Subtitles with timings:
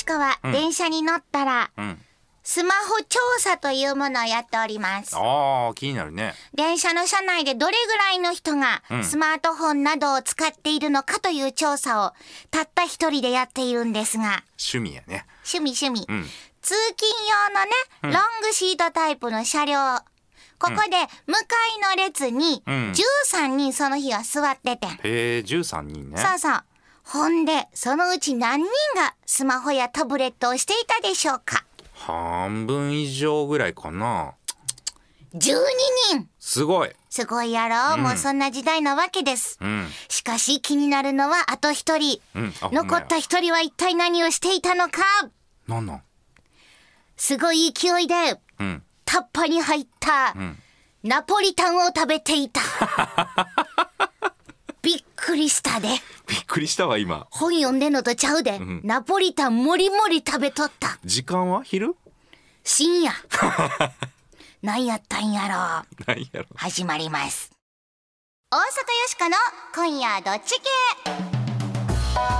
[0.00, 1.98] しこは電車に乗ったら、うん。
[2.42, 5.14] スマホ調査というものをやっております。
[5.14, 6.32] ああ気になるね。
[6.54, 9.04] 電車の車内でどれぐらいの人がうん。
[9.04, 12.12] スマートフォンなどを使っているのかという調査を
[12.50, 15.26] たった一人でやっているんですが、趣味やね。
[15.44, 16.06] 趣味趣味。
[16.08, 16.24] うん。
[16.62, 17.10] 通勤
[18.02, 19.76] 用のね、ロングシートタイプの車両。
[20.58, 21.46] ここで向か
[21.94, 22.92] いの列にうん。
[23.32, 24.90] 13人その日は座っててん。
[24.90, 26.16] へえ13人ね。
[26.18, 26.64] そうそう。
[27.12, 31.64] ほんで、そのうち何人がスマホやタブレットをしていたでしょうか？
[31.92, 34.34] 半分以上ぐらいかな
[35.34, 35.56] ?12
[36.12, 36.28] 人。
[36.38, 36.90] すごい。
[37.08, 39.58] すごいやろ、もうそんな時代なわけです。
[39.60, 39.88] うん。
[40.08, 42.20] しかし気になるのはあと一人。
[42.36, 42.54] うん。
[42.70, 45.02] 残った一人は一体何をしていたのか？
[45.66, 46.02] なんなん？
[47.16, 48.82] すごい勢いでうん。
[49.04, 50.56] タッパに入ったん。
[51.02, 52.60] ナポリタンを食べていた。
[55.30, 55.88] びっくりしたで。
[56.26, 58.58] びっくりしたわ今本読んでんのとちゃうで。
[58.58, 60.98] んナポリタンもりもり食べとった。
[61.04, 61.62] 時間は？
[61.62, 61.94] 昼？
[62.64, 63.12] 深夜。
[64.62, 67.50] 何やったんやろ何やろ始まります。
[68.50, 68.64] 大阪よ
[69.06, 69.36] しかの
[69.74, 72.39] 今夜どっち系？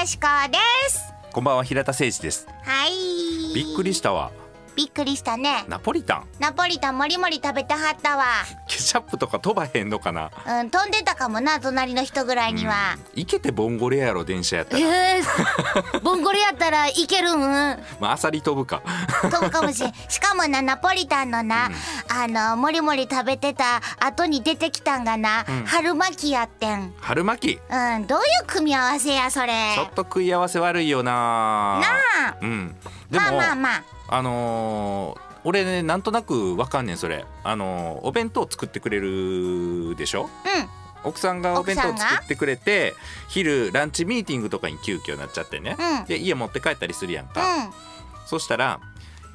[0.00, 0.56] よしこで
[0.88, 1.12] す。
[1.30, 2.48] こんばんは平田誠一です。
[2.62, 3.54] はい。
[3.54, 4.32] びっくりしたわ
[4.80, 5.66] びっくりしたね。
[5.68, 6.24] ナポリタン？
[6.38, 8.24] ナポリタンもりもり食べてはったわ。
[8.66, 10.30] ケチャップとか飛ばへんのかな？
[10.62, 15.16] うん飛んでたかもな隣の人ぐらいには、いけてボンゴレやろ電車やったら。
[15.16, 17.40] えー、ボンゴレやったらいけるん？
[18.00, 18.80] まあアサリ飛ぶか。
[19.30, 19.92] 飛ぶかもしれん。
[20.08, 21.70] しかもなナポリタンのな、
[22.08, 26.94] あのもりもり食べてた後に出てきたんがな、春巻きやってん。
[27.02, 27.60] 春巻き？
[27.70, 29.52] うんどういう組み合わせやそれ？
[29.74, 31.12] ちょっと食い合わせ悪いよな。
[31.12, 31.82] な
[32.28, 32.36] あ。
[32.40, 32.74] うん。
[33.10, 37.24] でも、まあまあまああのー俺ねなんとなくわかんねんそれ。
[37.44, 40.28] あのーお弁当作ってくれるでしょ？
[41.02, 42.92] 奥さんがお弁当作ってくれて
[43.28, 46.04] 昼ランチミーティングとかに急遽なっちゃってね、うん。
[46.04, 47.70] で家持って帰ったりするやんか、うん。
[48.26, 48.80] そしたら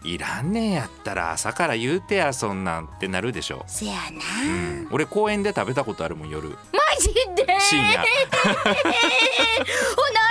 [0.03, 3.99] いらんねんやったら朝から言うてやそんなんってなるでしょ、せやな、
[4.43, 4.47] う
[4.83, 6.49] ん、俺公園で食べたことあるもん夜。
[6.49, 6.55] マ
[6.99, 7.47] ジで？
[7.59, 8.03] 深夜。
[8.05, 8.05] ほ
[10.13, 10.24] な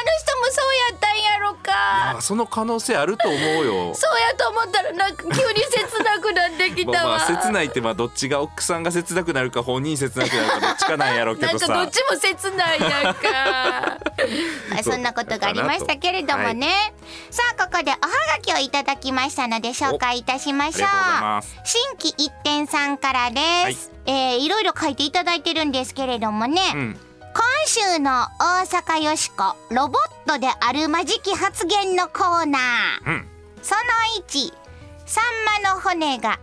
[1.98, 3.94] やろかあその可能性あると思うよ。
[3.94, 11.74] そうやと思ったらなんか急に切なくなってきまあまたわ、あ切ないってまあどっちが奥さんが切なくなるか本人切なくなるかどっちかなんやろうけなんかどさ。
[11.74, 13.20] どっちも切ないなんか。
[14.70, 16.94] まあそんなことがありましたけれどもね、
[17.30, 17.98] さあここでおは
[18.36, 20.72] がきをいただきましたので紹介いたしましょう。
[20.72, 20.88] ございう
[21.22, 21.56] ます。
[21.64, 27.00] 新規一点さんからです、い、えーいろいろ書いていただいてるんですけれどもね、うん
[27.34, 33.08] 今週の大阪よしこロボットであるまじき発言のコーナー。
[33.08, 33.28] うん。
[33.60, 33.80] その
[34.24, 34.52] 1
[35.04, 36.38] サンマの骨が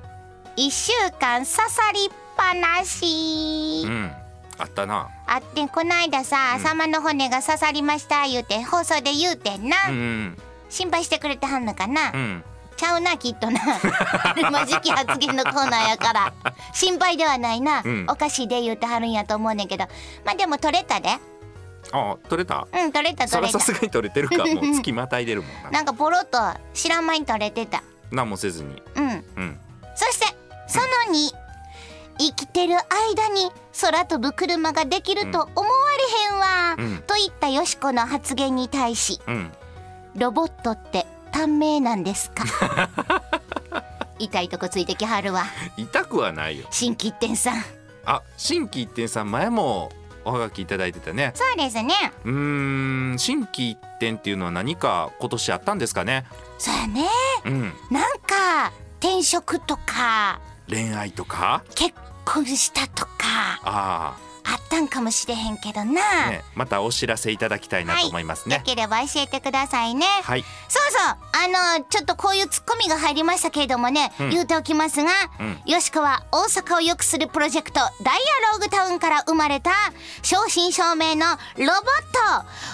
[0.58, 4.12] 1週間刺さりっぱなし、うん。
[4.58, 5.08] あったな。
[5.28, 10.38] あってこないださ、サンマの骨が刺さりました言うて放送で言うてんな、うんうん。
[10.70, 12.44] 心配してくれてはんのかな、うん
[12.82, 13.62] ちゃうなきっとな。
[14.52, 16.34] まじき発言のコーナーやから。
[16.74, 18.06] 心配ではないな、うん。
[18.10, 19.86] おかしいで言うてはるんやと思うねんけど。
[20.26, 21.10] まあでも取れたで。
[21.92, 22.68] あ取れた？
[22.74, 23.60] うん取れたそ取れた。
[23.60, 24.38] らさすがに取れてるか。
[24.44, 25.70] もう月またいでるもんな。
[25.70, 27.84] なんかポロッと知らん間に取れてた。
[28.12, 28.82] 何もせずに。
[28.96, 29.10] うん。
[29.10, 29.10] う
[29.42, 29.60] ん。
[29.96, 30.26] そして
[30.68, 31.30] その2、
[32.18, 35.68] 生きてる間に空飛ぶ車ができると思わ
[36.26, 37.04] れへんわ、うん。
[37.04, 39.22] といったよしこの発言に対し。
[39.28, 39.54] うん。
[40.16, 42.44] ロボットって短命なんですか？
[44.20, 45.46] 痛いとこついてきはるわ。
[45.78, 46.68] 痛くはないよ。
[46.72, 47.64] 新規一点さん。
[48.06, 49.92] あ新規一点さん前も
[50.26, 51.32] おはがきいただいてたね。
[51.36, 51.94] そうですね。
[52.26, 56.26] うーん新規一点っていうのは何か今年あったんですかね？
[56.60, 57.08] そうやね。
[57.46, 57.74] うん。
[57.90, 60.40] なんか転職とか
[60.70, 61.64] 恋愛とか？
[61.76, 63.10] 結婚したとか
[63.64, 64.16] あ
[64.46, 70.06] あったんかもしれへんけどな、あねまたお知らせいただきたいなと思いますよねければ教えてくださいね。
[70.24, 70.46] はい。
[70.70, 71.18] そうそう。
[71.74, 74.30] あのちょっとこういうツッコミが入りましたけれどもね、うん。
[74.30, 75.10] 言うておきますが、
[75.40, 75.62] うん。
[75.66, 78.20] よしこは大阪を良くするプロジェクトダイ
[78.50, 79.72] アローグタウンから生まれた
[80.22, 81.26] 正真正銘の
[81.58, 81.74] ロボッ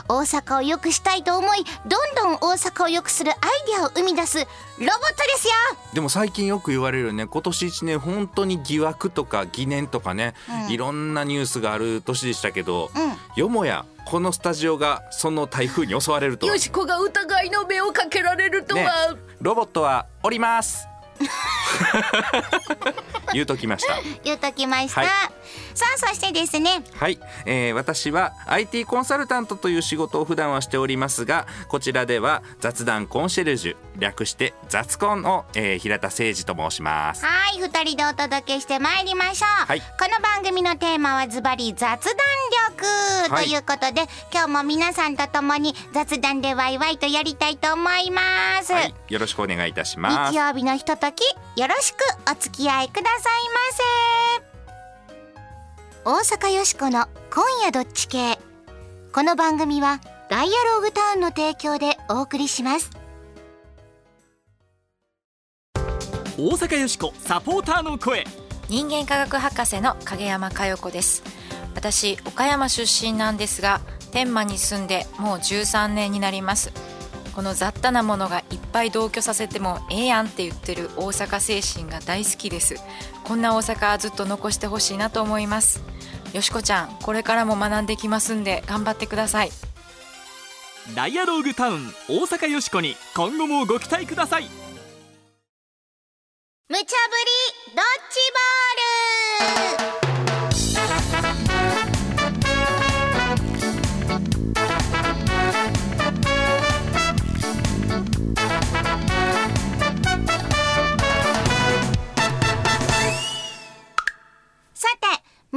[0.09, 0.13] ト。
[0.13, 4.47] 大阪を良くしたいと思いどんどん大阪を良くするアイデアを生み出すロボッ
[4.79, 4.93] トで
[5.37, 5.53] すよ。
[5.93, 10.35] でも最近よく言われるよね今年一年本当に疑惑とか疑念とかね、
[10.67, 10.71] うん。
[10.71, 13.07] いろんなニュースがある年でしたけど、うん
[13.37, 20.87] よもやこのスタジオがその台風に襲われるとよしこが疑いの目をかけられるとは、ねロボットはおります
[23.33, 25.09] 言うときました言うときました、はい
[25.77, 26.83] さあそしてですね。
[26.95, 37.23] はい、えー私は IT コンサルタントという仕事を普段はしておりますがこちらでは雑談コンシェルジュ略して雑コンを、えー平田誠二と申します。
[37.23, 37.59] はい。
[37.59, 39.79] 二人でお届けしてまいりましょう、はい。
[39.79, 42.15] この番組のテーマはズバリ雑談
[42.71, 43.45] 力、はい。
[43.45, 48.95] ということで今日も皆さんと共に雑談でワイワイとやりたいと思います、はい。
[49.09, 50.33] よろしくお願いいたします。
[50.33, 51.21] 日曜日のひととき
[51.59, 51.97] よろしく
[52.31, 54.56] お付き合いくださいませ
[56.09, 58.39] 大阪よしこの今夜どっち系。
[59.11, 59.99] この番組は
[60.29, 62.91] ダイアローグタウンの提供でお送りします。
[66.37, 68.23] 大阪よしこサポーターの声。
[68.69, 71.23] 人間科学博士の影山佳代子です。
[71.75, 73.81] 私岡山出身なんですが
[74.13, 76.71] 天満に住んでもう13年になります。
[77.35, 82.75] この雑多なものがいっぱい同居させてもええやんって言ってる大阪精神が大好きです。
[83.27, 85.81] こんな大阪はずっと残してほしいなと思います
[86.33, 89.51] よしこちゃんこれからも学んできますんで頑張ってください。
[90.95, 94.49] ダイアローグタウン大阪よしこに今後もご期待ください。
[96.69, 96.93] 無茶ぶり
[97.75, 98.19] ドッジ
[99.77, 99.86] ボール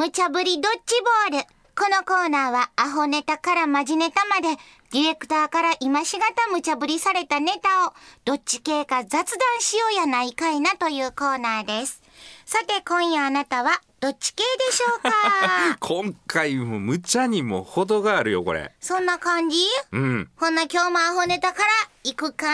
[0.01, 0.95] 無茶ぶりドッジ
[1.31, 1.47] ボール。
[1.79, 4.49] このコーナーはアホネタからマジネタまで、
[4.93, 7.93] ディレクターから今しがた無茶ぶりされたネタを、
[8.25, 9.27] どっち系か雑談
[9.61, 12.01] しようやないかいなというコーナーです。
[12.47, 15.77] さて、今夜あなたはどっち系でしょうか？
[15.87, 19.59] 今回も無茶にも程があるよこれそんな感じ？
[19.93, 21.69] うんほんな今日もアホネタから
[22.05, 22.49] 行くか ?1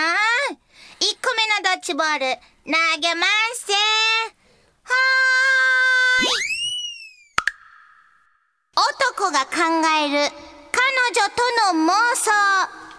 [1.23, 6.66] 個目のドッジボール、投げますせはーい
[8.77, 9.57] 男が考
[10.05, 10.33] える
[10.71, 10.83] 彼
[11.15, 12.31] 女との妄想。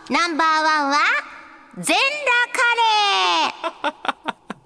[0.09, 0.97] ナンバーワンは
[1.77, 3.93] 全裸カレ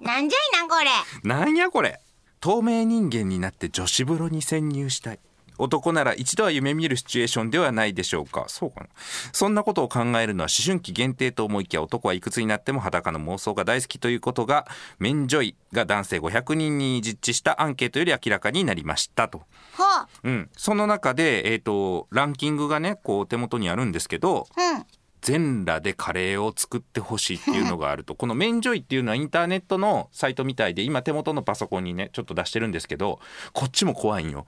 [0.00, 0.90] なんじゃいなこれ。
[1.28, 2.00] なんやこれ。
[2.40, 5.20] 透明人間になって女子風呂に潜入したい
[5.58, 8.44] 男なら一度は夢見るシチュエーションではないでしょうか。
[8.48, 8.86] そうかな。
[9.32, 14.66] そんなことを考えるのは思春期限定と思いきや男はいくつになっても裸の妄想が大好きということが
[14.98, 19.42] メンジョイが男性500人に実地したアンケートより明らかになりましたと。
[19.76, 19.84] ほ
[20.24, 24.86] うん、その中で、えー、とランキングがねこう手元にあるんですけどううん。
[25.22, 28.16] 全裸でカレーを作ってほしいっていうのがあると。
[28.16, 33.20] このメンジョイっていうのはインターネットのサイトみたいで今手元のパソコンにねちょっと出してるんですけど
[33.52, 34.46] こっちも怖いんよ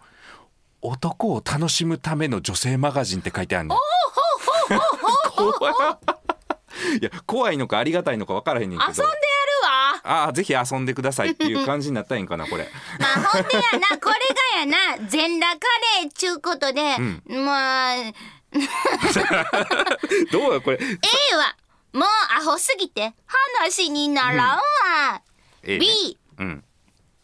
[0.85, 3.77] 男を楽しむための女性マガジンって書いてあるの
[5.35, 5.75] 怖い
[7.01, 8.91] いや怖いのかありがたいのか分からへんねんけど。
[8.91, 9.15] 遊んでやる
[9.63, 10.01] わ。
[10.05, 12.69] ああぜひ遊んでくださいっていう感じになったらいいんかなこれ。
[12.99, 14.15] まあほんでやな、これ
[14.61, 15.67] がやな、全裸カ
[16.03, 16.99] レーちゅうことで、
[17.29, 18.15] まあ、え
[20.31, 20.79] どうやこれ。
[20.83, 21.57] えわ。
[21.93, 22.09] もう
[22.39, 25.23] アホすぎて話にならんわ。
[25.63, 25.87] ええね。
[25.87, 26.65] B、うん。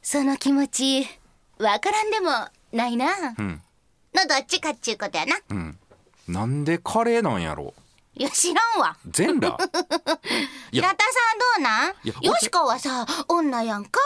[0.00, 1.08] その気持ち、
[1.58, 2.30] わからんでも
[2.72, 3.06] ないな。
[3.38, 3.62] うん
[4.12, 5.36] のどっちかっちゅうことやな。
[5.50, 5.78] うん
[6.28, 7.74] なんでカレーなんやろ？
[8.14, 8.96] いや、知らんわ。
[9.08, 9.56] 全裸？
[10.72, 11.94] いや平田さんどうなん？
[12.04, 14.00] いやよしこはさ、女やんか？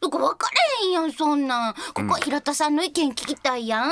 [0.00, 1.74] だから分からへんやん、そんなん。
[1.94, 3.90] ここ平田さんの意見聞きたいやん。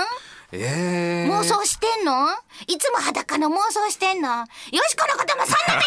[0.56, 2.28] ええ妄想してんの？
[2.66, 4.28] いつも裸の妄想してんの？
[4.28, 4.44] よ
[4.88, 5.81] しこのこともそんな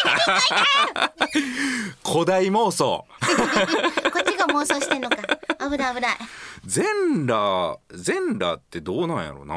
[1.32, 3.06] 目で見 古代妄想。
[3.20, 3.26] て
[4.10, 5.16] こっちが妄想してんのか。
[5.70, 6.16] 危ない危ない。
[6.66, 9.54] 全裸全裸ってどうなんやろな。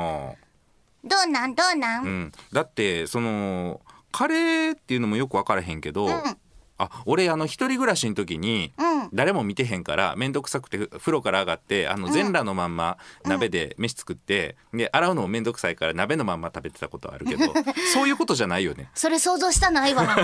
[1.03, 1.55] どうなん？
[1.55, 2.31] どうなん、うん。
[2.53, 3.81] だってその
[4.11, 6.37] カレーっていうのもよく分からへんけど、ん。
[6.77, 17.53] あ俺あの一人暮らしの時に、うん誰も見てへんから面倒くさくてふ風呂から上がってあの全裸のまんま鍋で飯作って、で洗うのも面倒くさいから鍋のまんま食べてたことあるけど
[17.93, 18.89] そういうことじゃないよね。
[18.93, 20.05] それ想像したないわ。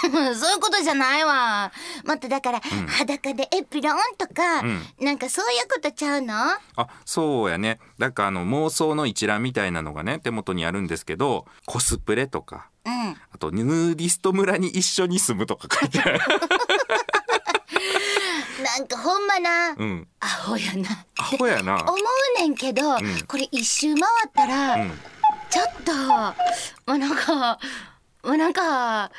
[0.34, 1.72] そういうことじゃないわ。
[2.04, 4.82] もっとだから、裸でエプロンとか、ん。
[5.00, 6.34] なんかそういうことちゃうの？
[6.34, 7.78] あそうやね。
[7.98, 13.16] だからあの妄想の一覧みたいなのがね手元にあるんですけどコスプレとかうん。
[13.32, 16.20] あとヌーディスト村に一緒に住むとか書いてある。
[18.78, 21.04] なんかほんまな、うん、アホやな。
[21.18, 21.82] アホやな。
[21.82, 23.02] 思うねんけど、ん。
[23.26, 24.90] これ一周回ったら、うん。
[25.50, 27.58] ちょっともうなんか
[28.22, 29.10] もうなんか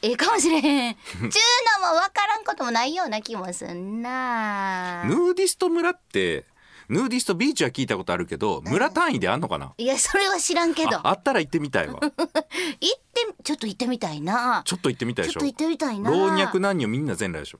[0.00, 0.94] ええかもしれへん。
[1.04, 5.04] ちゅうのもわからんこともないような気もすんな。
[5.04, 6.46] ヌーディスト村って
[6.88, 10.96] ヌーディストビーチは聞いたことあるけど村単位であんのかな、いやそれは知らんけど。
[10.96, 12.00] ああったら行ってみたいわ。
[12.00, 14.62] 行ってちょっと行ってみたいな。
[14.64, 15.40] ちょっと行ってみたいでしょ。
[15.40, 16.10] ちょっと行ってみたいな。
[16.10, 17.58] 老若男女みんな全裸でしょ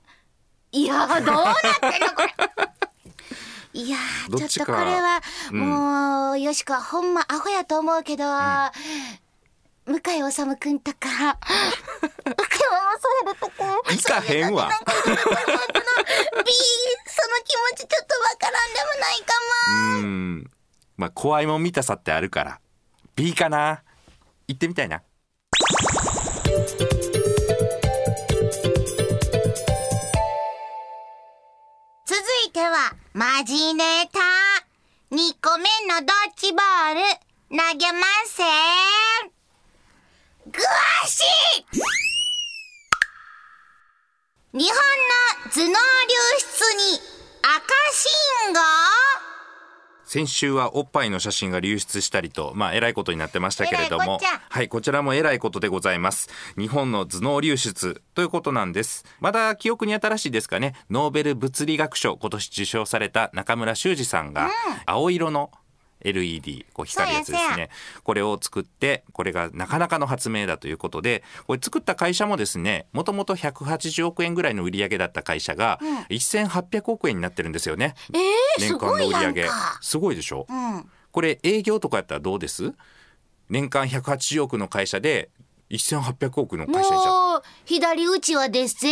[0.75, 2.35] いやどうなってんのこれ。
[3.81, 3.97] いや
[4.37, 5.21] ちょっとこれは、
[5.53, 5.61] うん。
[5.61, 8.25] もうよしこはほんまアホやと思うけど、
[9.87, 10.01] 向井
[10.33, 11.39] 治くんとか
[12.25, 12.39] 向井も
[13.01, 13.53] そうやるとか
[13.89, 15.23] 行かへんわビーその
[17.45, 19.33] 気持ちちょっとわからんでもないか
[19.71, 19.99] も。
[19.99, 20.51] うん。
[20.97, 22.61] まあ怖いもん見たさってあるから。
[23.15, 23.85] B かな？
[24.49, 25.03] 行ってみたいな
[32.55, 33.83] てはマジネ
[34.13, 34.21] タ
[35.11, 37.01] 2個目のドッジボール。
[37.51, 38.47] 投げません。
[40.47, 40.69] ぐわ
[41.07, 41.23] し
[44.53, 44.77] 日本
[45.43, 45.75] の頭脳流
[46.39, 46.55] 出
[46.93, 47.01] に
[47.43, 49.24] 赤信号？
[50.15, 54.21] 先週はおっぱいの写真が流出したりとまあえらいことになってましたけれども。
[54.49, 56.29] はいこちらもえらいことでございます。
[56.57, 59.05] 日本の頭脳流出ということなんです。
[59.19, 60.77] まだ記憶に新しいですかね。
[60.89, 64.53] ノーベル物理学賞今年受賞された中村修二さんが
[64.87, 65.51] 青色の
[66.05, 67.71] LED こう光るやつですね。
[68.03, 75.81] これを作ってこれがなかなかの発明だということでこれ作った会社もですねもともと180億円ぐらいの売り上げだった会社が
[76.11, 79.49] 1800億円になってるんですよね、えー、す年間の売り上げ。
[79.81, 80.89] すごいでしょ、うん。
[81.11, 82.73] これ営業とかやったらどうです？
[83.49, 85.31] 年間180億の会社で
[85.71, 88.89] 1800億の会社にしちゃ左打ちはですぜ。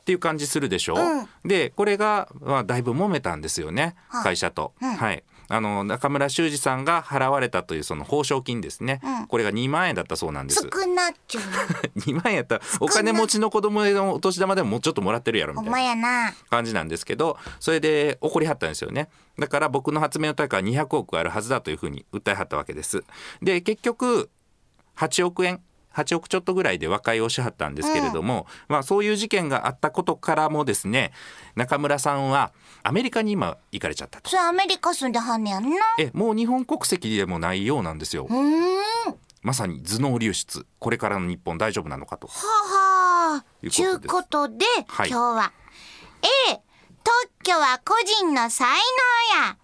[0.00, 1.28] っていう感じするでしょ、うん。
[1.48, 4.94] でこれが、まあ、だいぶ揉めたんですよねはい会社と、うん。
[4.94, 9.26] はいあの中村修二さんが払われたというその報奨金ですね、うん。
[9.26, 10.62] これが2万円だったそうなんです。
[10.62, 11.42] 少なっちゅう。
[12.00, 19.08] 2万円やったらお金持ちの子供へのお年玉でももうちょっともらってるやろみたいな感じなんですけどそれで怒りはったんですよね。
[19.38, 23.04] だから僕の発明の対価は200億あるはずだというふうに訴えはったわけです。
[23.42, 24.30] で結局
[24.96, 25.60] 8億円
[25.96, 31.12] 8億ちょっとぐらいで和解をしはったんですけれども、まあそういう事件があったことからもですね
[31.54, 34.30] 中村さんはアメリカに今行かれちゃったと。
[34.30, 35.76] それアメリカ住んではんねやんな。
[35.98, 38.28] えもう日本国籍でもないようなんですよ。
[39.42, 40.66] まさに頭脳流出。
[40.78, 42.28] これからの日本大丈夫なのかと。
[42.28, 43.44] あはあ。
[43.62, 43.76] いうことです。
[43.76, 45.08] ちゅうことで、はい。
[45.08, 45.52] 今日は。
[46.50, 46.60] A
[47.04, 48.68] 特許は個人の才
[49.38, 49.56] 能や。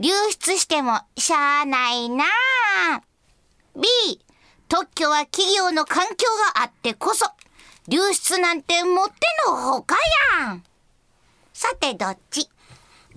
[0.00, 2.24] 流出してもしゃあないな
[3.74, 3.82] B
[4.68, 7.26] 特許は企業の環境があってこそ
[7.88, 9.12] 流出なんてもって
[9.48, 9.96] のほか
[10.40, 10.62] やん。
[11.54, 12.42] さてどっち？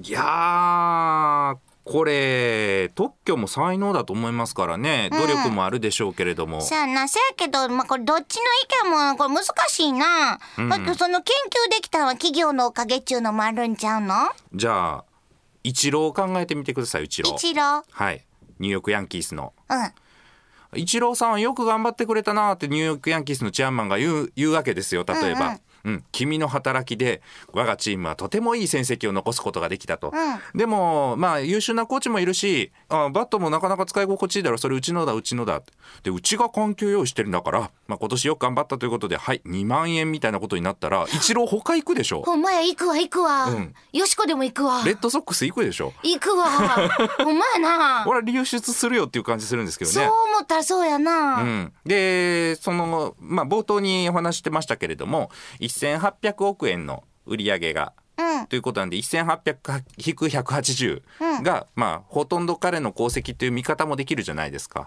[0.02, 5.10] いやーこれ特許も才能だと思いますからね。
[5.12, 7.08] 努力もあるでしょうけれども、さあな。
[7.08, 8.42] せやけど、まあ、これどっちの
[8.86, 10.70] 意見もこれ難しいな、うん。
[10.70, 14.14] だってその研究できたのは企業のおかげっちゅうのもあるんちゃうの？
[14.54, 15.06] じゃあ
[15.64, 18.26] 一郎を考えてみてください一郎一郎はい。
[18.60, 19.54] ニューヨークヤンキースの。
[19.70, 19.78] うん
[20.76, 25.60] 一郎さんはよく頑張ってくれたなってニューヨークヤンキースのチェアマンが言う言うわけですよ例えば、うんうん。
[25.84, 27.22] うん、君の働きで
[27.54, 34.58] 我がチームはとてもいい戦績を残すことができたと、うでもまあ優秀なコーチもいるしあバットもなかなか使い心地いいだろ。
[34.58, 35.62] それうちのだうちのだ。
[36.04, 42.22] でうちが環境用意してるんだから、まあ、今年よく頑張ったということではい2万円みたいなことになったら一郎他行くでしょ。
[42.24, 43.74] ほんまや行くわ行くわ、うん。
[43.94, 44.84] よしこでも行くわ。
[44.86, 45.94] レッドソックス行くでしょ。
[46.04, 46.46] 行くわ。
[47.18, 48.06] ほんまやな。
[48.08, 50.10] 俺は流出するよっていう感じするんですけどそうね。
[50.10, 55.32] 思ったらそうやな、うん、でその、まあ、冒頭にお話ししてましたけれども
[55.72, 58.48] 1800億円の売り上げがうん。
[58.48, 61.02] ということなんで1800-180
[61.44, 64.82] が、まあ、ほとんど彼の功績という見方もできるじゃないですか。
[64.82, 64.86] っ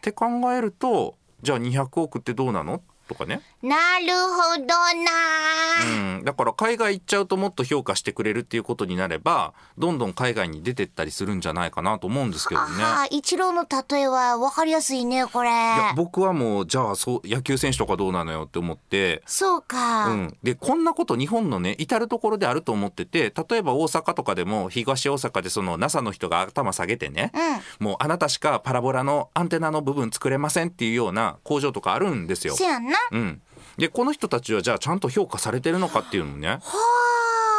[0.00, 12.82] て考えるとじゃあ200億ってどうなのとかね、なるほどな、うん、だから海外行っちゃうともっと評価してくれるっていうことになればどんどん海外に出てったりするんじゃないかなと思うんですけどね。
[12.82, 15.50] ああ一郎の例えは分かりやすいねこれ。
[15.50, 19.22] いや僕はもうじゃあそう野球選手とかどうなのよって思って。
[19.26, 27.32] そうか、うん、でこんなこと日本のね至る所であると思ってて例えば大阪とかでも東大阪でその NASA の人が頭下げてね、
[27.78, 32.54] もうあなたしかパラボラのアンテナの部分作れませんっていうような工場とかあるんですよ。
[32.54, 33.18] せやんな。
[33.18, 33.42] うん、
[33.76, 36.60] でこの人たちはじゃあちゃんと評価されてるのかっていうのもねは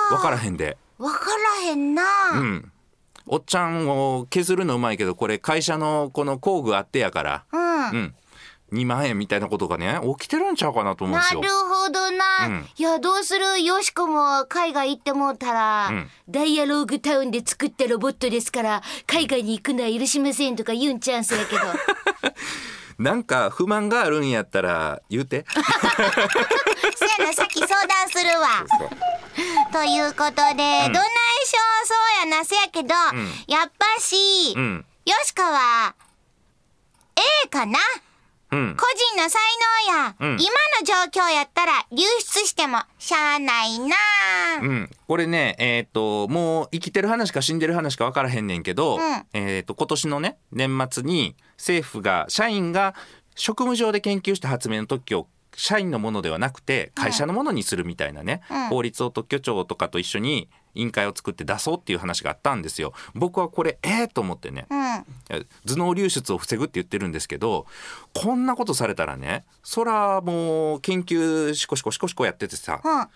[0.09, 0.77] 分からへんで。
[0.97, 1.25] 分か
[1.63, 2.03] らへんな、
[2.35, 2.71] うん。
[3.27, 7.89] おっちゃんを削るのうまいけどこれ会社のこの工具あってやから、うん。
[7.89, 8.15] うん、
[8.71, 11.41] 2万円みたいなことがね起きてるんちゃうかなと思うんですよ。
[11.41, 11.53] なる。
[11.53, 12.65] ほどな、うん。
[12.77, 13.61] いやどうする？
[13.61, 16.09] よしこも海外行ってもうたら、うん。
[16.29, 21.61] ダイアローグタウンで作ったロボットですから海外に行くのは許しませんとか言うんちゃうんすやけど
[22.97, 25.45] なんか不満があるんやったら言うて。
[26.95, 28.65] せやなさっき相談するわ。
[29.73, 30.93] ということで、どない
[31.43, 31.93] しょそ
[32.25, 32.93] うやなせやけど、
[33.47, 34.85] やっぱし、うん。
[35.05, 35.93] よしこは
[37.43, 37.79] A かな？
[38.51, 38.77] ううん。
[38.77, 39.41] 個人の才
[39.89, 40.37] 能や、うん。
[40.39, 40.49] 今
[40.79, 43.95] の状況やったら流出してもしゃあないな。
[44.61, 49.25] うん、これねえっ、ともう生きてる話か死んでる話か分からへんねんけど、うん。
[49.33, 52.93] えっ、と今年のね年末に政府が社員が
[53.33, 62.93] 職務上で研究した発明の特許を社員のものではなくて会社のものにするみたいなね、うん法律を特許庁とかと一緒に委員会を作って出そうっていう話があったんですよ。
[63.13, 65.45] 僕はこれええと思ってね、うん。
[65.65, 67.67] 頭脳流出を防ぐって言ってるんですけど
[68.13, 73.07] こんなことされたらねそらもう研究シコシコシコシコやっててさ、うん。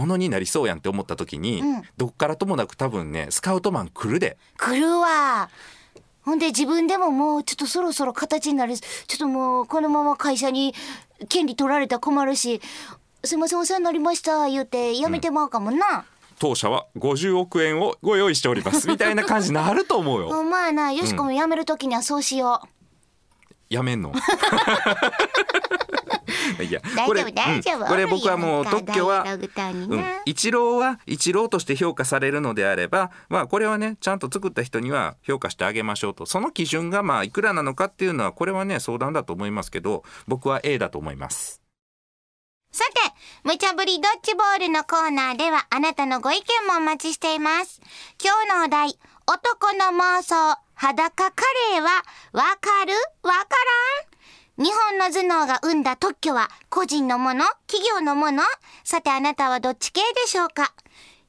[0.00, 5.48] ものになりそうやんって思った時に、うんどっからともなく多分ねスカウトマン来るで来るわ。
[6.28, 8.76] ほんで自分でももうちょっとそろそろ形になる。
[8.76, 10.74] ちょっともうこのまま会社に
[11.30, 12.60] 権利取られたら困るし、
[13.24, 16.04] すいませんお世話になりました言うてやめてまうかもな。
[16.38, 22.77] 当社は50億円をご用意しておりますみたいな感じになると思うよ まあな、よしこも辞めるときにはそうしよう。
[23.68, 24.12] やめんの。
[26.62, 27.80] いや大これ丈夫大丈夫。
[27.80, 36.26] うんこれ僕はもう特許はうんな、一郎は一郎として評価されるのであればまあこれはねちゃんと作った人には評価してあげましょうと。
[36.26, 41.62] その基準がまあいくらなのかっていうのはこれはね相談だと思いますけど僕は A だと思います。
[42.70, 43.00] さて、
[43.44, 47.80] 無茶ぶりドッジボールのコーナーではあなたのご意見もお待ちしています。
[48.22, 51.42] 今日のお題、男の妄想、裸カ
[51.72, 51.88] レーは
[52.32, 53.56] わかるわか
[54.56, 54.64] らん。
[54.64, 58.44] 日本の頭脳が生んだ特許は個人のもの企業のもの。
[58.84, 60.72] さてあなたはどっち系でしょうか？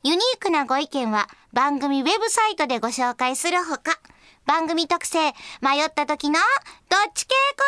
[0.03, 3.99] ユニークなご意見は番組ウェブサイトでご紹介するほか、
[4.45, 6.39] 番組特製迷った時の
[6.87, 7.63] どっち系コ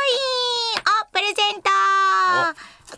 [0.76, 1.70] インをプレゼント。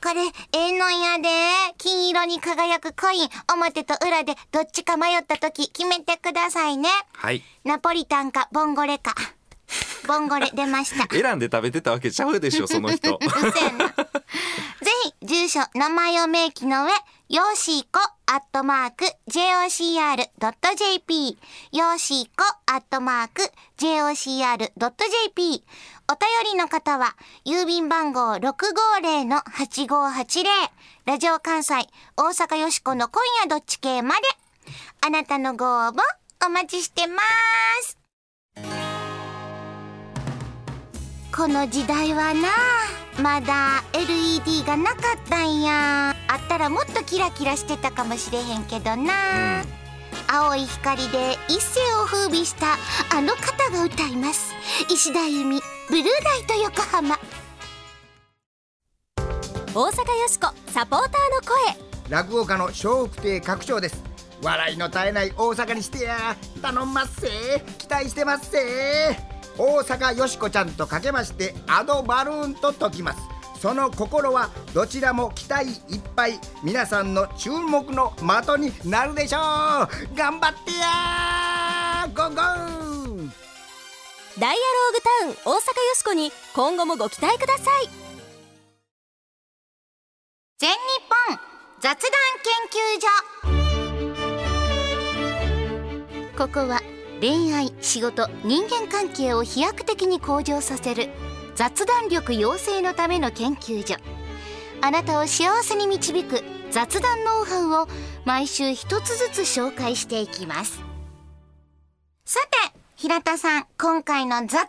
[0.01, 0.21] これ、
[0.51, 1.29] ええのんやで。
[1.77, 6.89] 金色に輝くコイン、表と裏でどっちか迷った時決めてくださいね。
[7.13, 9.13] はいナポリタンかボンゴレか。
[10.07, 11.07] ボンゴレ出ました。
[11.15, 13.17] 選んで食べてたわけちゃうでしょ その人。
[13.17, 13.27] ぜ
[15.03, 16.91] ひ、住所、名前を明記の上、
[17.29, 20.27] よーしーこ、アットマーク、jocr.jp、
[21.71, 25.63] よーしーこ、アットマーク、jocr.jp。
[26.13, 30.45] お便りの方は、郵便番号650-8580、
[31.05, 34.21] ラジオ関西、大阪よしこの今夜どっち系まで。
[35.01, 35.95] あなたのご応募、
[36.45, 37.19] お待ちしてま
[37.81, 37.97] す。
[41.35, 42.49] この時代はな
[43.19, 49.63] まだ LED がなかったんやあったらもっとキラキラしてたかもしれへんけどな、
[50.27, 52.77] 青い光で一世を風靡した
[53.17, 54.53] あの方が歌います
[54.91, 57.17] 石田由美ブルーライト横浜。
[59.75, 62.09] 大阪よしこサポーターの声。
[62.09, 64.01] 落語家の笑福亭拡張です。
[64.41, 66.37] 笑いの絶えない大阪にしてや。
[66.61, 67.27] 頼んますせ。
[67.77, 69.17] 期待してますせ。
[69.57, 73.19] 大阪よしこちゃんとかけましてアドバルーンと解きます。
[73.59, 76.39] その心はどちらも期待いっぱい。
[76.63, 79.41] 皆さんの注目の的になるでしょう。
[80.15, 82.45] 頑張ってやゴンゴン
[84.39, 87.89] ダイアローグタウン大阪よしこに今後もご期待ください。
[90.57, 90.77] 全日
[91.29, 91.39] 本
[91.79, 92.11] 雑談
[92.43, 93.07] 研究所。
[96.35, 96.81] ここは
[97.21, 101.09] 恋愛仕事人間関係を飛躍的に向上させる
[101.55, 103.97] 雑談力養成のための研究所。
[104.81, 107.87] あなたを幸せに導く雑談ノウハウを
[108.25, 110.81] 毎週一つずつ紹介していきます。
[112.25, 112.72] さて
[113.03, 114.67] 平田さん今回の雑談ノ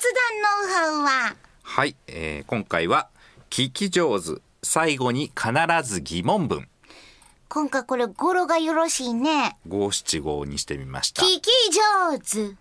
[0.66, 1.36] ウハウは？
[1.62, 3.08] はい、えー今回は
[3.48, 5.52] 聞き上手最後に必
[5.88, 6.68] ず疑問文。
[7.48, 9.56] 今回これ語呂がよろしいね。
[9.68, 11.22] 五七五にしてみました。
[11.22, 11.48] 聞き
[12.10, 12.56] 上手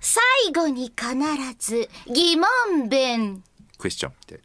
[0.00, 0.22] 最
[0.54, 1.14] 後に必
[1.58, 3.44] ず疑問文
[3.78, 4.42] クエスチョンみた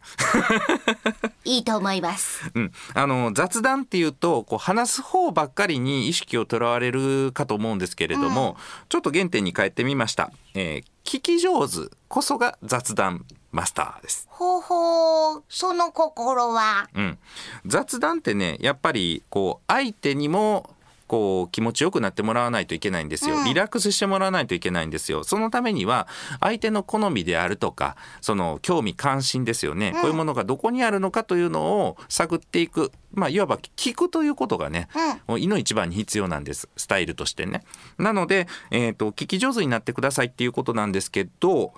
[1.43, 2.51] いいいと思います。
[2.53, 8.55] うん、あの雑談っていうとこう話す方ばっかりに意識をとらわれるかと思うんですけれども、
[8.89, 14.25] ちょっと原点に変えてみました、えー聞き上手こそが雑談マスターです。
[14.29, 15.43] ほうほう。
[15.49, 16.87] その心は？
[16.95, 17.19] うん、
[17.65, 20.69] 雑談ってねやっぱりこう相手にも
[21.13, 25.23] こう気持ちよくなってもらわないといけないんですよ、うんリラックスしてもらわないといけないんですよ。
[25.23, 26.07] そのためには
[26.39, 32.91] 相手の好みであるとかその興味関心ですよね、こういうものがどこにあるのかというのを探っていく。
[33.13, 34.87] まあいわば聞くということがね、
[35.27, 36.67] もういの一番に必要なんです。
[36.77, 37.63] スタイルとしてね。
[37.99, 41.73] なので、えー、と聞き上手になってくださいっていうことなんですけど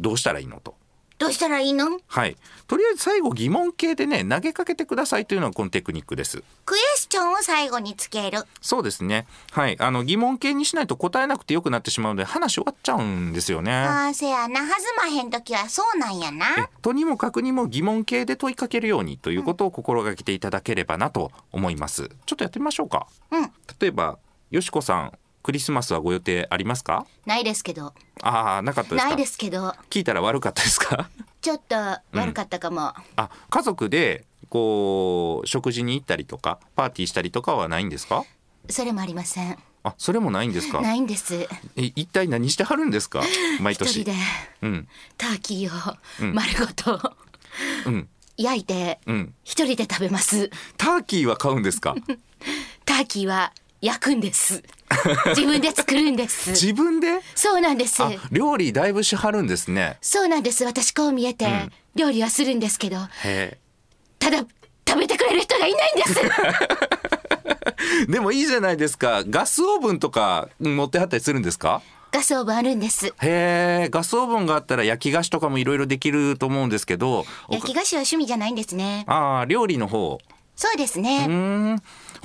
[0.00, 0.74] どうしたらいいのと
[1.18, 1.98] どうしたらいいの？
[2.06, 2.36] はい。
[2.66, 6.42] とりあえず最後疑問形でね、投げかけてくださいというのがこのテクニックです。
[6.66, 8.40] クエスシチョンを最後につける。
[8.60, 9.26] そうですね。
[9.52, 9.76] はい。
[9.80, 13.72] あの疑問形にしないと答えなくてよくなってしまうので話終わっちゃうんですよね。
[13.72, 14.60] ああせやな。
[14.60, 16.46] 弾まへん時はそうなんやな。
[16.58, 22.10] えとにもかくにも疑問形で問いかけるようにということを心がけていただければなと思います。
[22.26, 23.06] ちょっとやってみましょうか。
[23.30, 23.52] うん。
[23.80, 24.18] 例えば
[24.50, 25.12] よしこさん
[25.46, 27.06] クリスマスはご予定ありますか？
[27.24, 27.94] ないですけど。
[28.20, 29.08] ああなかったですか？
[29.10, 29.72] ないですけど。
[29.90, 31.08] 聞いたら悪かったですか？
[31.40, 31.76] ちょっと
[32.10, 38.24] 悪かったかも、あ家族でこう食事に行ったりとかパーティーしたりとかはないんですか？
[38.68, 39.56] それもありません。
[39.84, 40.80] あそれもないんですか？
[40.80, 41.48] ないんです。
[41.76, 43.22] え一体何してはるんですか？
[43.62, 44.12] 毎一人年で。
[44.62, 44.88] うん。
[45.16, 46.34] ターキーをうん。
[46.34, 47.12] 丸ごと
[47.86, 48.08] うん。
[48.36, 49.34] 焼いてうん。
[49.44, 50.50] 一人で食べます。
[50.76, 51.94] ターキーは買うんですか？
[52.84, 54.64] ターキーは焼くんです
[55.36, 56.50] 自分で作るんです。
[56.50, 57.20] 自分で？
[57.34, 58.02] そうなんです。
[58.02, 59.98] あ料理だいぶしはるんですね。
[60.00, 60.64] そうなんです。
[60.64, 61.72] 私こう見えて、ん。
[61.94, 63.56] 料理はするんですけどへ
[64.18, 64.38] ただ
[64.86, 66.20] 食べてくれる人がいないんです。
[68.02, 69.22] え でもいいじゃないですか。
[69.28, 71.82] ガスオーブンとかうん持ってはったりするんですか？
[72.12, 73.06] ガスオーブンあるんです。
[73.08, 73.88] へえ。
[73.90, 79.04] ガスオーブンがあったら焼き菓子とかもいろいろできると思うんですけどお焼き菓子は趣味じゃないんですね。
[79.06, 80.18] ああ料理の方。
[80.54, 81.76] そうですうね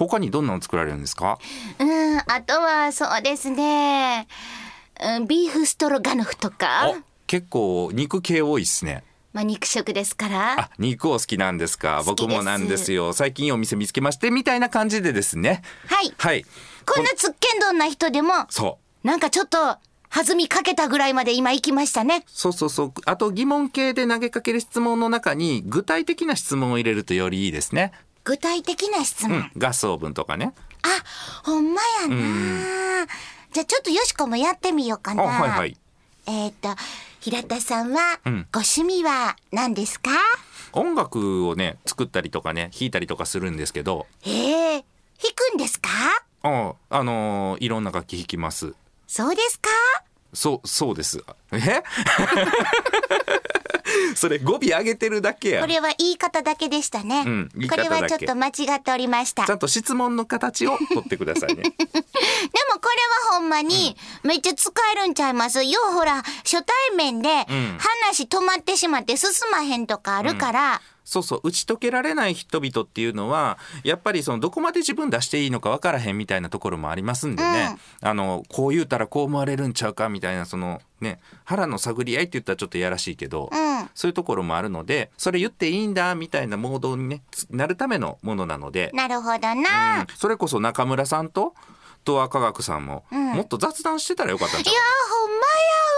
[0.08, 1.38] 他にどんなの作られるんですか？
[1.80, 4.28] うんあとはそうですね、
[5.02, 6.94] うん、ビーフストロガノフとか。
[6.98, 9.04] お結構肉系多いっすね。
[9.34, 10.60] まあ肉食ですから。
[10.60, 12.04] あ肉を好きなんですか？
[12.06, 13.14] 好きです僕もなんですよ。
[13.14, 15.62] 最近いいお店見つけましてみたいな感じでですね。
[15.88, 16.14] はい。
[16.18, 16.46] はい。
[16.86, 19.08] こんなつっけんどんな人でもそう。
[19.08, 19.78] なんかちょっと
[20.14, 22.26] 弾みかけたぐらいまで今行きましたね。
[22.28, 22.94] そうそうそう。
[23.06, 30.54] あと疑問系で投げかける質問の中に具体的な質問を入れるとよりいいですね具体的な質問、うんガスオーブンとかね。
[30.84, 30.88] あ
[31.44, 33.06] ほんまやな、
[33.52, 35.24] じゃあちょっとよしこもやってみようかあな。
[35.24, 35.78] はいはい
[36.28, 36.70] えっ、と
[37.20, 38.48] 平田さんは、うん。
[38.52, 40.12] ご趣味は何ですか？
[40.74, 44.08] 音楽をね作ったりとかね弾いたりとかするんですけど。
[44.26, 44.86] ええ
[45.22, 45.90] 弾くんですか？
[46.44, 48.74] ああのーいろんな楽器弾きます。
[49.08, 49.70] そうですか？
[50.34, 51.24] そうそうです。
[51.52, 51.58] え？
[54.16, 59.46] それ語尾上げてるだけやこれは言い方だけでしたね、うんこれはちょっと間違っておりました。
[59.46, 61.64] ちゃんと質問の形を取ってくださいね。
[61.64, 65.64] でもこれはほんまにめっちゃ使えるんちゃいます？
[65.64, 67.78] ようほら初対面でん。
[67.80, 83.90] 話止まってしまって進まへんとかあるから、そうそう打ち解けられない人々っていうのはやっぱりそのどこまで自分出していいのか分からへんみたいなところもありますんでね、あのこう言うたらこう思われるんちゃうかみたいなそのね腹の探り合いって言ったらちょっとやらしいけど、うん。
[83.94, 90.08] そういうところもあるのでそれ言っていいんだみたいなモードに、ね、つなるためのものなので、なるほどな、うん。
[90.16, 91.54] それこそ中村さんと
[92.06, 95.40] 東亜科学さんも、もっと雑談してたらよかったんちゃいうやほんまや。
[95.40, 95.91] わ、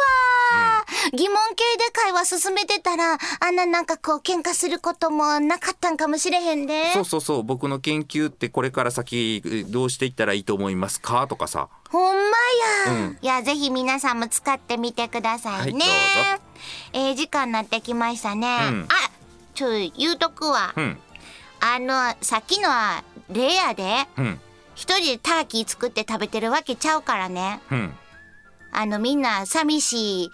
[1.11, 6.91] 疑問系で会話進めてたらあんななんかこう喧嘩することもなかったんかもしれへんで。
[6.93, 7.43] そうそうそう。
[7.43, 11.27] 僕の研究ってこれから先えどうしていったらいいと思いますか？
[11.27, 11.69] とかさ。
[11.89, 12.21] ほんま
[12.87, 13.17] や、うん。
[13.21, 16.39] いやぜひ皆さんも使ってみてくださいね、はい
[16.93, 18.87] えー時間になってきましたね、うん。
[18.89, 19.11] あ
[19.53, 20.97] ちょ言うとくわ、うん。
[21.59, 24.39] あのさっきのはレアでうん。
[24.75, 27.59] 一人でターキー作って食べてるわけちゃうからね。
[27.71, 27.95] うん
[28.75, 30.31] あのみんな寂しい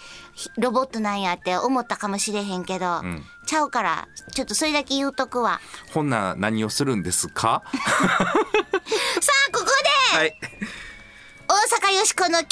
[0.58, 3.24] ロボットなんやって思ったかもしれへんけど、ん。
[3.46, 5.60] ちゃうからちょっとそれだけ言うとくわ。
[5.94, 7.64] ほんな何をするんですか？
[7.74, 9.66] さあここ
[10.14, 10.40] で、はい。
[11.48, 11.54] 大
[11.92, 12.46] 阪よしこの今日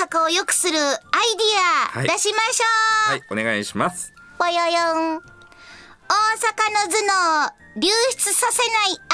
[0.00, 0.98] の大阪を良くするアイデ
[1.94, 2.06] はい。
[2.06, 2.64] ィア出しましょ
[3.08, 4.12] う、はいお願いします。
[4.38, 5.16] ぽよよん。
[5.16, 5.22] 大阪
[6.72, 8.58] の頭脳を流出させ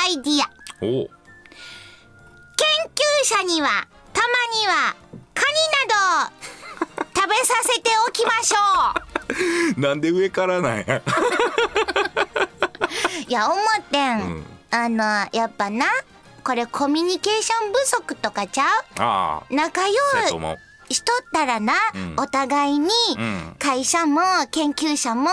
[0.05, 0.49] ないアイディア。
[0.83, 1.11] おお
[2.57, 3.69] 研究者には
[4.13, 4.29] たま
[4.61, 4.97] には
[5.39, 6.29] などを
[7.15, 10.97] 食べさせておきましょ なんで上からなんや？
[10.97, 11.03] う
[13.29, 14.47] いや思ってん、うん。
[14.71, 15.87] あのやっぱな
[16.45, 18.65] これコミュニケーション不足とかちゃ
[18.99, 19.43] ああ。
[19.51, 19.97] う仲良い
[20.91, 22.15] しとったらな、うん。
[22.19, 23.57] お互いにうん。
[23.59, 24.21] 会社も
[24.51, 25.27] 研究者も、ん。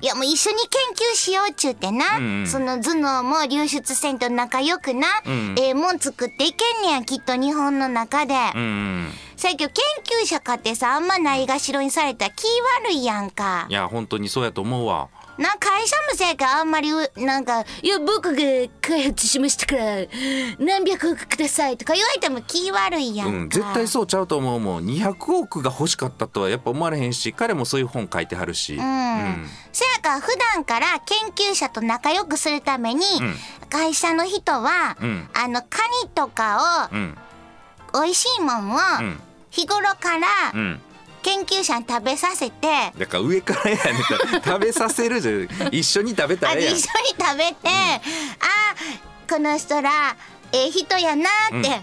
[0.00, 2.04] いやもう一緒に研究しようっちゅうてな、
[2.46, 5.54] その頭脳も流出せんと仲良くな、うん。
[5.58, 8.34] ええもん作っていけんねやきっと日本の中で。
[9.38, 9.84] 最近研
[10.22, 12.44] 究者かってさあんまないがしろにされたら気
[12.84, 13.66] 悪いやんか。
[13.68, 13.72] い。
[13.72, 18.40] や本当にそうやと思うわな会社もせやからあんまりうなんか「いや僕が
[18.80, 19.82] 開発しましたから
[20.58, 23.36] 何百億ください」とか言われても気悪いやんか。
[23.36, 24.86] うん絶対そうちゃうと思うもん。
[24.86, 29.50] 200億が欲しかったとはやっぱ思われへんし彼もそういう本書いてはるし、うん。
[29.72, 33.36] せやから普段から研究者と仲良くするために、ん。
[33.68, 35.28] 会社の人は、うん。
[35.34, 37.18] あのカニとかうん。
[37.92, 39.20] を美味しいもんをうん。
[39.50, 40.80] 日頃からうん
[41.26, 43.82] 研究者に食べさせて、だから上からやね
[44.38, 45.74] ん食べさせるじゃん。
[45.74, 46.76] 一緒に食べたあらええやん。
[46.76, 48.00] 一緒に食べて、あ
[49.28, 50.16] この人ら
[50.52, 51.80] ええ人やなって、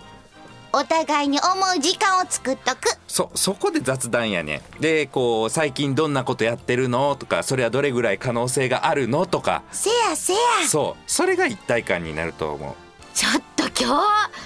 [0.71, 2.97] お互いに思う時間を作っとく。
[3.05, 9.63] そそこで雑談やねでこう最近どんなことやってるのとかそれはどれぐらい可能性があるのとか。
[9.73, 10.39] せやせや。
[10.69, 11.03] そう。
[11.05, 12.77] それが一体感になると思
[13.13, 13.93] ちょっと今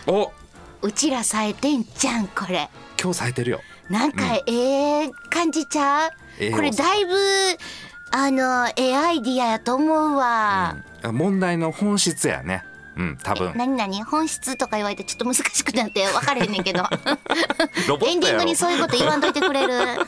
[0.08, 0.26] うお。
[0.26, 0.32] 日
[0.82, 2.68] うちらさえてんじゃんこれ。
[3.00, 7.14] 今日冴えてるよなんかええ感じちゃう、ええこれだいぶ
[8.12, 11.16] あのええアイディアやと思うわ、うん。
[11.16, 12.64] 問題の本質やね。
[12.96, 13.54] うん多分。
[13.56, 14.04] 何何？
[14.04, 16.84] 本質とか言われてちょっと難しくなって分かれへんねんけど。
[18.08, 20.08] エンディングにそういうこと言わんといてくれる。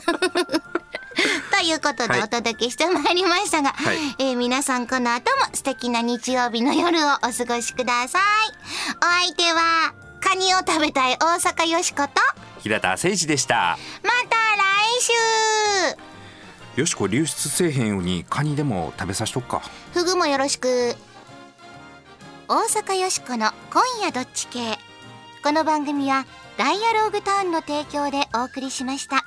[1.52, 2.22] ということではい。
[2.22, 3.96] お届けしてまいりましたが、はい。
[4.18, 8.22] えー皆さんこの後も素敵な日曜日の夜をお過ごしください。
[8.96, 13.78] お相手はカニを食べたい大阪よしこと平田誠二でした。
[14.02, 15.96] また来
[16.76, 16.80] 週。
[16.80, 19.62] よしこ流出せえへんようにカニでも食べさしとくか。
[19.92, 20.94] フグもよろしく。
[22.48, 24.78] 大阪よしこの今夜どっち系。
[25.42, 26.26] この番組は
[26.58, 29.24] ダイアローグタウンの提供でお送りしました